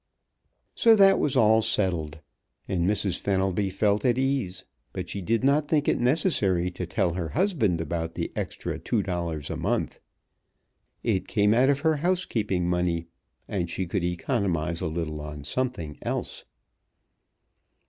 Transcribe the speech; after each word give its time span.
So 0.73 0.95
that 0.95 1.19
was 1.19 1.37
all 1.37 1.61
settled, 1.61 2.21
and 2.67 2.89
Mrs. 2.89 3.19
Fenelby 3.19 3.69
felt 3.69 4.03
at 4.03 4.17
ease, 4.17 4.65
but 4.93 5.07
she 5.09 5.21
did 5.21 5.43
not 5.43 5.67
think 5.67 5.87
it 5.87 5.99
necessary 5.99 6.71
to 6.71 6.87
tell 6.87 7.13
her 7.13 7.29
husband 7.29 7.79
about 7.79 8.15
the 8.15 8.31
extra 8.35 8.79
two 8.79 9.03
dollars 9.03 9.51
a 9.51 9.57
month. 9.57 9.99
It 11.03 11.27
came 11.27 11.53
out 11.53 11.69
of 11.69 11.81
her 11.81 11.97
housekeeping 11.97 12.67
money, 12.67 13.09
and 13.47 13.69
she 13.69 13.85
could 13.85 14.03
economize 14.03 14.81
a 14.81 14.87
little 14.87 15.21
on 15.21 15.43
something 15.43 15.95
else. 16.01 16.45